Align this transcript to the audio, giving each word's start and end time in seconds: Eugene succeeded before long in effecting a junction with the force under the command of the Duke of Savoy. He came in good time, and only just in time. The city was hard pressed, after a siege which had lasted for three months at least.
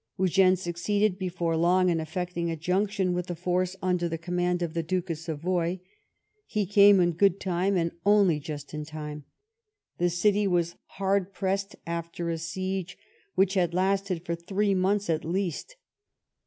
Eugene 0.17 0.55
succeeded 0.55 1.19
before 1.19 1.55
long 1.55 1.87
in 1.87 1.99
effecting 1.99 2.49
a 2.49 2.55
junction 2.55 3.13
with 3.13 3.27
the 3.27 3.35
force 3.35 3.75
under 3.83 4.09
the 4.09 4.17
command 4.17 4.63
of 4.63 4.73
the 4.73 4.81
Duke 4.81 5.11
of 5.11 5.19
Savoy. 5.19 5.79
He 6.47 6.65
came 6.65 6.99
in 6.99 7.11
good 7.11 7.39
time, 7.39 7.77
and 7.77 7.91
only 8.03 8.39
just 8.39 8.73
in 8.73 8.83
time. 8.83 9.25
The 9.99 10.09
city 10.09 10.47
was 10.47 10.75
hard 10.97 11.33
pressed, 11.33 11.75
after 11.85 12.31
a 12.31 12.39
siege 12.39 12.97
which 13.35 13.53
had 13.53 13.75
lasted 13.75 14.25
for 14.25 14.33
three 14.33 14.73
months 14.73 15.07
at 15.07 15.23
least. 15.23 15.75